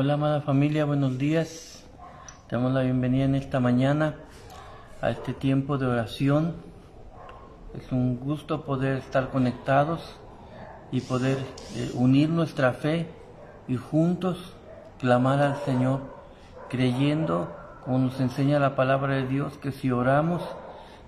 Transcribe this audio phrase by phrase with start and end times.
[0.00, 1.84] Hola amada familia, buenos días.
[2.46, 4.14] Te damos la bienvenida en esta mañana
[5.02, 6.54] a este tiempo de oración.
[7.76, 10.14] Es un gusto poder estar conectados
[10.92, 11.38] y poder
[11.74, 13.08] eh, unir nuestra fe
[13.66, 14.54] y juntos
[15.00, 16.02] clamar al Señor,
[16.68, 17.52] creyendo,
[17.84, 20.44] como nos enseña la palabra de Dios, que si oramos,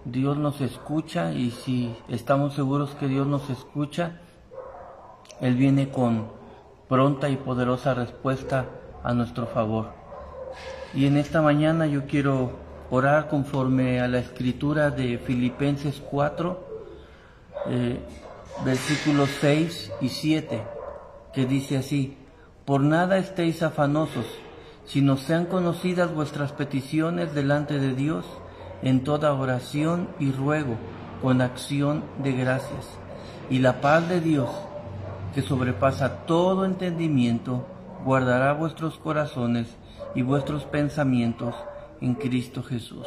[0.05, 4.19] Dios nos escucha y si estamos seguros que Dios nos escucha,
[5.41, 6.27] Él viene con
[6.89, 8.67] pronta y poderosa respuesta
[9.03, 9.93] a nuestro favor.
[10.95, 12.53] Y en esta mañana yo quiero
[12.91, 16.67] orar conforme a la escritura de Filipenses 4,
[17.67, 18.01] eh,
[18.65, 20.63] versículos 6 y 7,
[21.33, 22.17] que dice así,
[22.65, 24.27] por nada estéis afanosos,
[24.85, 28.27] sino sean conocidas vuestras peticiones delante de Dios
[28.83, 30.77] en toda oración y ruego,
[31.23, 32.89] con acción de gracias.
[33.51, 34.51] Y la paz de Dios,
[35.35, 37.67] que sobrepasa todo entendimiento,
[38.05, 39.77] guardará vuestros corazones
[40.15, 41.55] y vuestros pensamientos
[42.01, 43.07] en Cristo Jesús.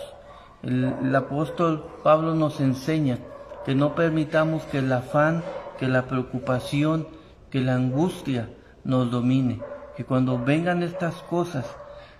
[0.61, 3.17] El, apóstol Pablo nos enseña
[3.65, 5.43] que no permitamos que el afán,
[5.77, 7.07] que la preocupación,
[7.49, 8.49] que la angustia
[8.83, 9.61] nos domine,
[9.97, 11.65] que cuando vengan estas cosas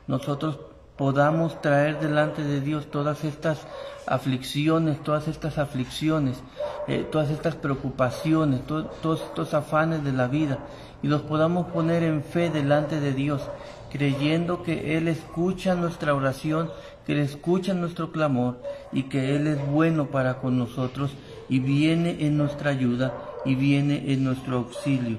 [0.08, 0.60] nosotros
[0.98, 3.66] podamos traer delante de Dios todas estas
[4.06, 6.44] aflicciones, todas estas aflicciones,
[6.88, 10.60] eh, todas estas preocupaciones, todos estos afanes de la vida
[11.04, 13.44] y los podamos poner en fe delante de Dios,
[13.92, 16.72] creyendo que Él escucha nuestra oración,
[17.06, 18.60] que Él escucha nuestro clamor
[18.94, 21.12] y que Él es bueno para con nosotros
[21.50, 23.14] y viene en nuestra ayuda
[23.46, 25.18] y viene en nuestro auxilio.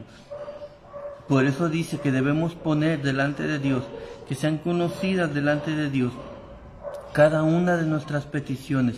[1.28, 3.84] Por eso dice que debemos poner delante de Dios
[4.26, 6.12] que sean conocidas delante de Dios
[7.12, 8.96] cada una de nuestras peticiones,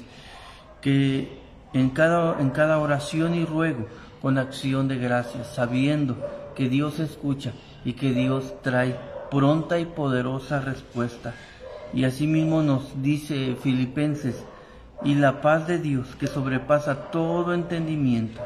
[0.81, 1.39] que
[1.75, 3.87] en cada, en cada oración y ruego,
[4.23, 6.17] con acción de gracias, sabiendo
[6.57, 7.53] que Dios escucha
[7.85, 8.97] y que Dios trae
[9.31, 11.35] pronta y poderosa respuesta.
[11.93, 14.45] Y asimismo nos dice Filipenses,
[15.05, 18.41] y la paz de Dios que sobrepasa todo entendimiento,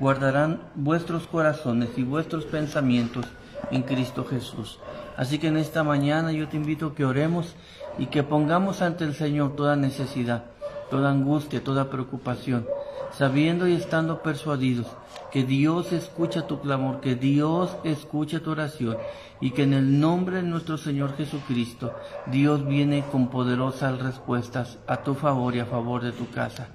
[0.00, 3.26] guardarán vuestros corazones y vuestros pensamientos
[3.70, 4.80] en Cristo Jesús.
[5.16, 7.54] Así que en esta mañana yo te invito a que oremos
[7.98, 10.44] y que pongamos ante el Señor toda necesidad,
[10.90, 12.66] toda angustia, toda preocupación,
[13.16, 14.86] sabiendo y estando persuadidos
[15.32, 18.98] que Dios escucha tu clamor, que Dios escucha tu oración
[19.40, 21.94] y que en el nombre de nuestro Señor Jesucristo
[22.26, 26.68] Dios viene con poderosas respuestas a tu favor y a favor de tu casa.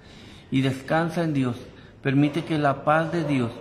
[0.49, 1.55] Y descansa en Dios,
[2.01, 3.51] permite que la paz de Dios,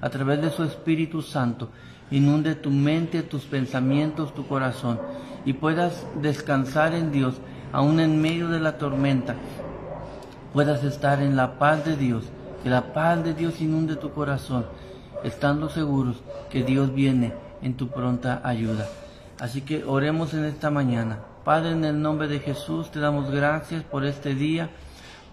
[0.00, 1.70] a través de su Espíritu Santo,
[2.10, 5.00] inunde tu mente, tus pensamientos, tu corazón
[5.44, 7.34] y puedas descansar en Dios
[7.72, 9.34] aún en medio de la tormenta.
[10.52, 12.24] Puedas estar en la paz de Dios,
[12.62, 14.66] que la paz de Dios inunde tu corazón,
[15.24, 17.32] estando seguros que Dios viene
[17.62, 18.86] en tu pronta ayuda.
[19.40, 21.20] Así que oremos en esta mañana.
[21.42, 24.68] Padre, en el nombre de Jesús te damos gracias por este día,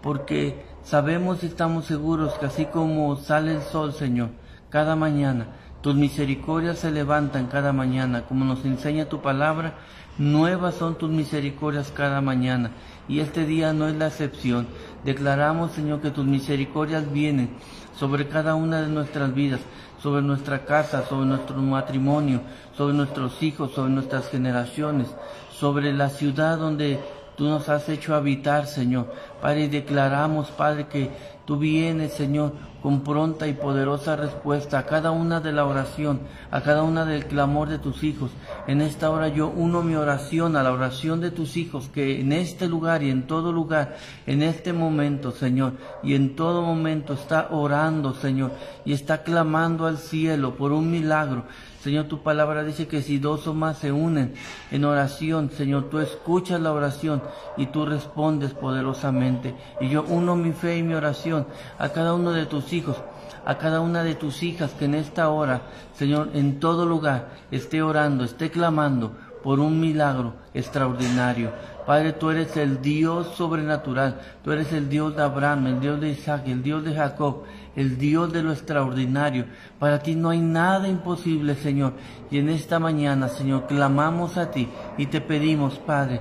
[0.02, 4.30] porque sabemos y estamos seguros que así como sale el sol, Señor,
[4.70, 5.48] cada mañana,
[5.82, 9.74] tus misericordias se levantan cada mañana, como nos enseña tu palabra,
[10.18, 12.72] nuevas son tus misericordias cada mañana,
[13.08, 14.66] y este día no es la excepción.
[15.04, 17.50] Declaramos, Señor, que tus misericordias vienen
[17.96, 19.60] sobre cada una de nuestras vidas,
[20.02, 22.42] sobre nuestra casa, sobre nuestro matrimonio,
[22.76, 25.08] sobre nuestros hijos, sobre nuestras generaciones,
[25.50, 26.98] sobre la ciudad donde
[27.40, 29.10] tú nos has hecho habitar, Señor.
[29.40, 31.10] Padre, y declaramos, Padre, que
[31.46, 32.52] tú vienes, Señor,
[32.82, 37.24] con pronta y poderosa respuesta a cada una de la oración, a cada una del
[37.24, 38.30] clamor de tus hijos.
[38.66, 42.32] En esta hora yo uno mi oración a la oración de tus hijos, que en
[42.32, 43.96] este lugar y en todo lugar,
[44.26, 48.50] en este momento, Señor, y en todo momento está orando, Señor,
[48.84, 51.44] y está clamando al cielo por un milagro.
[51.82, 54.34] Señor, tu palabra dice que si dos o más se unen
[54.70, 57.22] en oración, Señor, tú escuchas la oración
[57.56, 59.54] y tú respondes poderosamente.
[59.80, 61.46] Y yo uno mi fe y mi oración
[61.78, 62.98] a cada uno de tus hijos,
[63.46, 65.62] a cada una de tus hijas que en esta hora,
[65.94, 69.12] Señor, en todo lugar esté orando, esté clamando
[69.42, 71.52] por un milagro extraordinario.
[71.86, 76.10] Padre, tú eres el Dios sobrenatural, tú eres el Dios de Abraham, el Dios de
[76.10, 77.44] Isaac, el Dios de Jacob,
[77.74, 79.46] el Dios de lo extraordinario.
[79.78, 81.94] Para ti no hay nada imposible, Señor.
[82.30, 86.20] Y en esta mañana, Señor, clamamos a ti y te pedimos, Padre,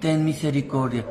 [0.00, 1.04] ten misericordia.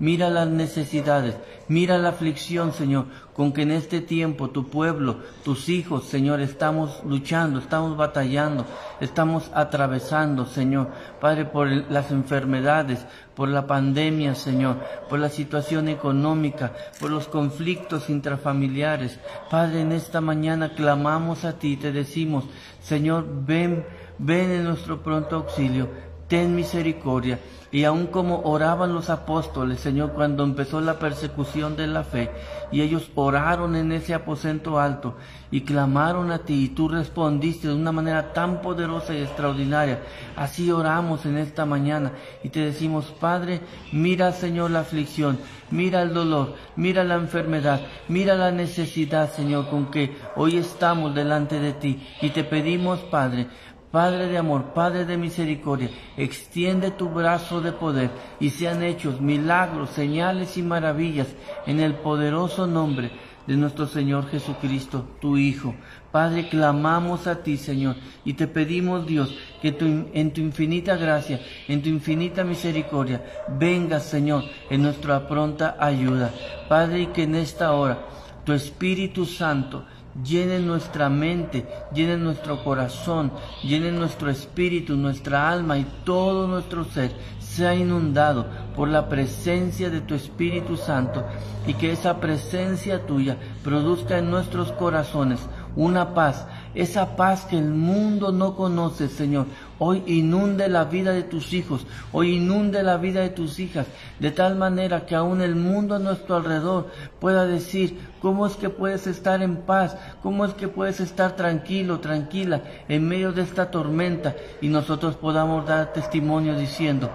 [0.00, 1.36] Mira las necesidades,
[1.66, 7.02] mira la aflicción, Señor, con que en este tiempo tu pueblo, tus hijos, Señor, estamos
[7.04, 8.64] luchando, estamos batallando,
[9.00, 10.90] estamos atravesando, Señor,
[11.20, 13.04] Padre, por las enfermedades,
[13.34, 14.76] por la pandemia, Señor,
[15.08, 19.18] por la situación económica, por los conflictos intrafamiliares.
[19.50, 22.44] Padre, en esta mañana clamamos a ti te decimos,
[22.80, 23.84] Señor, ven
[24.18, 25.88] ven en nuestro pronto auxilio,
[26.28, 27.40] ten misericordia.
[27.70, 32.30] Y aun como oraban los apóstoles, Señor, cuando empezó la persecución de la fe,
[32.72, 35.16] y ellos oraron en ese aposento alto
[35.50, 40.00] y clamaron a ti, y tú respondiste de una manera tan poderosa y extraordinaria.
[40.34, 43.60] Así oramos en esta mañana y te decimos, Padre,
[43.92, 45.38] mira, Señor, la aflicción,
[45.70, 51.60] mira el dolor, mira la enfermedad, mira la necesidad, Señor, con que hoy estamos delante
[51.60, 52.02] de ti.
[52.22, 53.48] Y te pedimos, Padre,
[53.90, 59.90] Padre de amor, Padre de misericordia, extiende tu brazo de poder y sean hechos milagros,
[59.90, 61.28] señales y maravillas
[61.66, 63.10] en el poderoso nombre
[63.46, 65.74] de nuestro Señor Jesucristo, tu Hijo.
[66.12, 67.96] Padre, clamamos a ti, Señor,
[68.26, 69.74] y te pedimos, Dios, que
[70.12, 76.30] en tu infinita gracia, en tu infinita misericordia, vengas, Señor, en nuestra pronta ayuda.
[76.68, 77.98] Padre, y que en esta hora
[78.44, 79.86] tu Espíritu Santo
[80.24, 83.32] llene nuestra mente, llene nuestro corazón,
[83.62, 87.12] llene nuestro espíritu, nuestra alma y todo nuestro ser
[87.58, 91.24] sea inundado por la presencia de tu Espíritu Santo
[91.66, 95.40] y que esa presencia tuya produzca en nuestros corazones
[95.74, 99.46] una paz, esa paz que el mundo no conoce, Señor.
[99.80, 103.86] Hoy inunde la vida de tus hijos, hoy inunde la vida de tus hijas,
[104.18, 106.88] de tal manera que aún el mundo a nuestro alrededor
[107.20, 109.96] pueda decir, ¿cómo es que puedes estar en paz?
[110.20, 114.34] ¿Cómo es que puedes estar tranquilo, tranquila, en medio de esta tormenta?
[114.60, 117.08] Y nosotros podamos dar testimonio diciendo,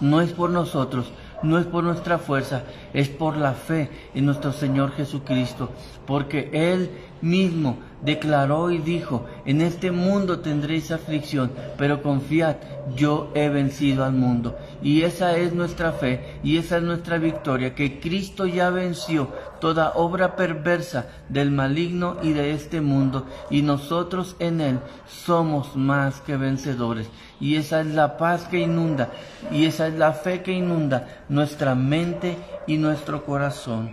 [0.00, 2.62] no es por nosotros, no es por nuestra fuerza,
[2.94, 5.70] es por la fe en nuestro Señor Jesucristo,
[6.06, 6.90] porque Él
[7.22, 12.56] mismo declaró y dijo, en este mundo tendréis aflicción, pero confiad,
[12.96, 14.56] yo he vencido al mundo.
[14.82, 19.28] Y esa es nuestra fe y esa es nuestra victoria, que Cristo ya venció
[19.60, 26.20] toda obra perversa del maligno y de este mundo, y nosotros en Él somos más
[26.20, 27.08] que vencedores.
[27.38, 29.10] Y esa es la paz que inunda,
[29.50, 32.36] y esa es la fe que inunda nuestra mente
[32.66, 33.92] y nuestro corazón.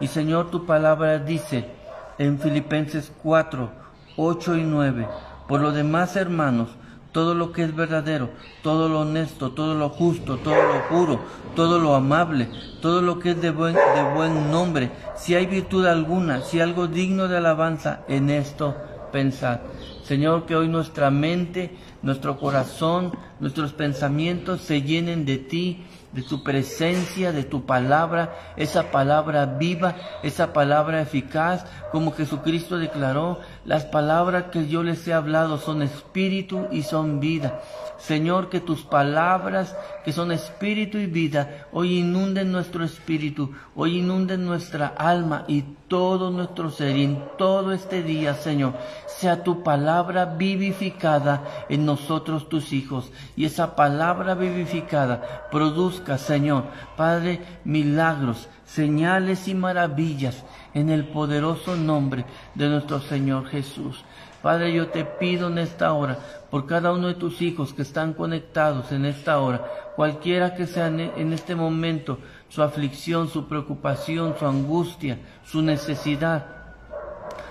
[0.00, 1.77] Y Señor, tu palabra dice,
[2.18, 3.70] en Filipenses 4,
[4.16, 5.08] 8 y 9.
[5.46, 6.68] Por lo demás, hermanos,
[7.12, 8.30] todo lo que es verdadero,
[8.62, 11.20] todo lo honesto, todo lo justo, todo lo puro,
[11.56, 12.48] todo lo amable,
[12.82, 16.86] todo lo que es de buen, de buen nombre, si hay virtud alguna, si algo
[16.86, 18.76] digno de alabanza, en esto
[19.10, 19.60] pensad.
[20.02, 26.42] Señor, que hoy nuestra mente, nuestro corazón, nuestros pensamientos se llenen de ti, de tu
[26.42, 34.44] presencia, de tu palabra, esa palabra viva, esa palabra eficaz, como Jesucristo declaró, las palabras
[34.50, 37.60] que yo les he hablado son espíritu y son vida.
[37.98, 44.46] Señor, que tus palabras, que son espíritu y vida, hoy inunden nuestro espíritu, hoy inunden
[44.46, 46.96] nuestra alma y todo nuestro ser.
[46.96, 48.74] Y en todo este día, Señor,
[49.06, 53.10] sea tu palabra vivificada en nosotros, tus hijos.
[53.36, 56.64] Y esa palabra vivificada produzca, Señor,
[56.96, 60.44] Padre, milagros, señales y maravillas
[60.74, 62.24] en el poderoso nombre
[62.54, 64.04] de nuestro Señor Jesús.
[64.42, 66.18] Padre, yo te pido en esta hora
[66.50, 69.64] por cada uno de tus hijos que están conectados en esta hora,
[69.96, 72.18] cualquiera que sea en este momento
[72.48, 76.46] su aflicción, su preocupación, su angustia, su necesidad.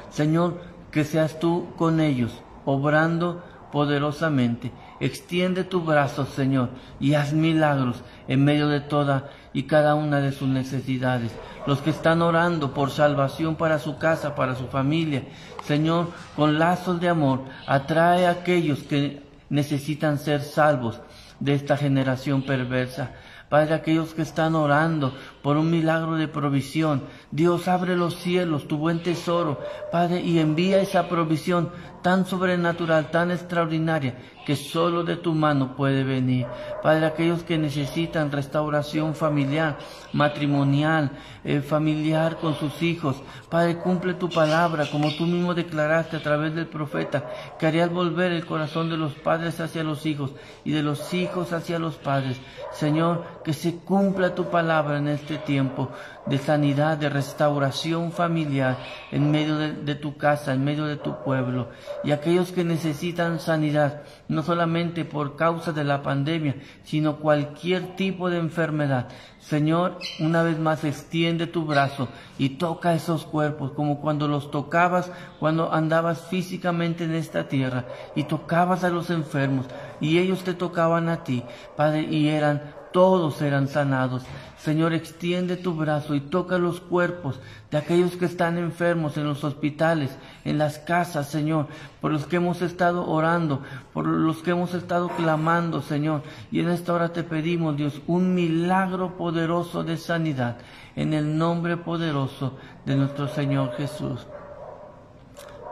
[0.09, 0.61] Señor,
[0.91, 2.31] que seas tú con ellos,
[2.65, 4.71] obrando poderosamente.
[4.99, 10.31] Extiende tu brazo, Señor, y haz milagros en medio de toda y cada una de
[10.31, 11.31] sus necesidades.
[11.65, 15.23] Los que están orando por salvación para su casa, para su familia.
[15.63, 21.01] Señor, con lazos de amor, atrae a aquellos que necesitan ser salvos
[21.39, 23.11] de esta generación perversa.
[23.49, 27.03] Padre, aquellos que están orando por un milagro de provisión.
[27.31, 33.31] Dios abre los cielos, tu buen tesoro, Padre, y envía esa provisión tan sobrenatural, tan
[33.31, 36.47] extraordinaria, que solo de tu mano puede venir.
[36.81, 39.77] Padre, aquellos que necesitan restauración familiar,
[40.13, 41.11] matrimonial,
[41.43, 43.17] eh, familiar con sus hijos.
[43.49, 48.31] Padre, cumple tu palabra, como tú mismo declaraste a través del profeta, que harías volver
[48.31, 50.31] el corazón de los padres hacia los hijos
[50.63, 52.39] y de los hijos hacia los padres.
[52.71, 55.89] Señor, que se cumpla tu palabra en este tiempo
[56.25, 58.77] de sanidad, de restauración familiar
[59.11, 61.69] en medio de, tu casa, en medio de tu pueblo.
[62.03, 64.01] Y aquellos que necesitan sanidad,
[64.43, 69.07] solamente por causa de la pandemia, sino cualquier tipo de enfermedad.
[69.39, 75.11] Señor, una vez más extiende tu brazo y toca esos cuerpos como cuando los tocabas
[75.39, 79.65] cuando andabas físicamente en esta tierra y tocabas a los enfermos
[80.01, 81.43] y ellos te tocaban a ti,
[81.75, 84.23] Padre, y eran todos serán sanados.
[84.57, 87.39] Señor, extiende tu brazo y toca los cuerpos
[87.69, 91.67] de aquellos que están enfermos en los hospitales, en las casas, Señor,
[92.01, 93.61] por los que hemos estado orando,
[93.93, 96.23] por los que hemos estado clamando, Señor.
[96.51, 100.57] Y en esta hora te pedimos, Dios, un milagro poderoso de sanidad
[100.95, 104.25] en el nombre poderoso de nuestro Señor Jesús.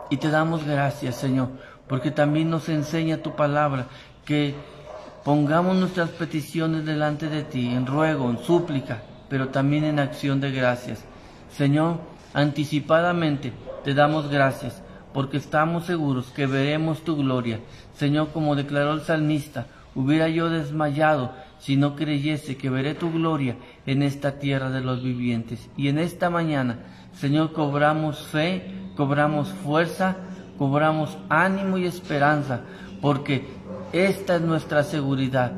[0.10, 1.50] Y te damos gracias, Señor,
[1.88, 3.88] porque también nos enseña tu palabra
[4.24, 4.56] que
[5.26, 10.52] Pongamos nuestras peticiones delante de ti, en ruego, en súplica, pero también en acción de
[10.52, 11.04] gracias.
[11.50, 11.98] Señor,
[12.36, 13.52] anticipadamente
[13.84, 14.84] te damos gracias,
[15.16, 17.60] porque estamos seguros que veremos tu gloria.
[17.96, 19.66] Señor, como declaró el salmista,
[19.96, 23.56] hubiera yo desmayado si no creyese que veré tu gloria
[23.88, 25.72] en esta tierra de los vivientes.
[25.76, 26.78] Y en esta mañana,
[27.14, 30.18] Señor, cobramos fe, cobramos fuerza,
[30.60, 32.62] cobramos ánimo y esperanza,
[33.02, 33.48] porque
[33.96, 35.54] esta es nuestra seguridad,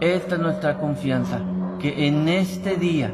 [0.00, 1.40] esta es nuestra confianza,
[1.78, 3.12] que en este día,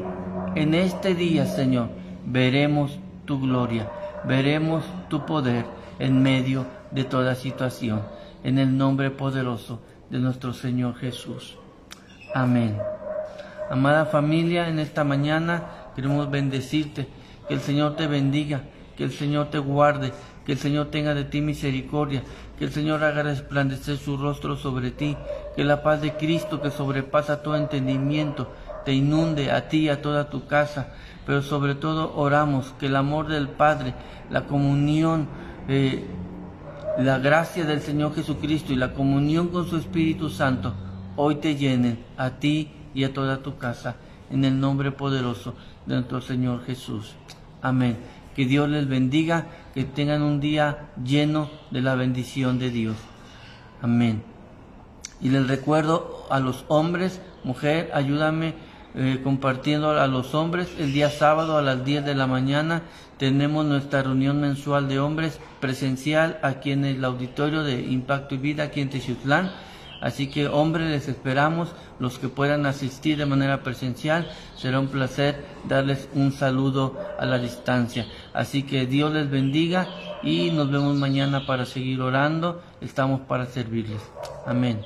[0.55, 1.89] en este día, Señor,
[2.25, 3.89] veremos tu gloria,
[4.23, 5.65] veremos tu poder
[5.99, 8.03] en medio de toda situación,
[8.45, 11.57] en el nombre poderoso de nuestro Señor Jesús.
[12.33, 12.77] Amén.
[13.69, 17.05] Amada familia, en esta mañana queremos bendecirte,
[17.49, 18.61] que el Señor te bendiga,
[18.99, 20.11] que el Señor te guarde,
[20.45, 22.21] que el Señor tenga de ti misericordia,
[22.57, 25.15] que el Señor haga resplandecer su rostro sobre ti,
[25.55, 28.51] que la paz de Cristo que sobrepasa todo entendimiento
[28.83, 30.89] te inunde a ti y a toda tu casa,
[31.25, 33.93] pero sobre todo oramos que el amor del Padre,
[34.29, 35.29] la comunión,
[35.69, 36.05] eh,
[36.97, 40.73] la gracia del Señor Jesucristo y la comunión con su Espíritu Santo
[41.15, 43.95] hoy te llenen a ti y a toda tu casa,
[44.29, 45.53] en el nombre poderoso
[45.85, 47.15] de nuestro Señor Jesús.
[47.61, 48.18] Amén.
[48.39, 52.95] Que Dios les bendiga, que tengan un día lleno de la bendición de Dios.
[53.81, 54.23] Amén.
[55.19, 58.53] Y les recuerdo a los hombres, mujer, ayúdame
[58.95, 60.73] eh, compartiendo a los hombres.
[60.79, 62.83] El día sábado a las 10 de la mañana
[63.17, 68.63] tenemos nuestra reunión mensual de hombres presencial aquí en el auditorio de Impacto y Vida,
[68.63, 69.51] aquí en Techiutlán.
[70.01, 75.43] Así que hombres les esperamos, los que puedan asistir de manera presencial, será un placer
[75.67, 78.05] darles un saludo a la distancia.
[78.33, 79.87] Así que Dios les bendiga
[80.23, 84.01] y nos vemos mañana para seguir orando, estamos para servirles.
[84.45, 84.81] Amén.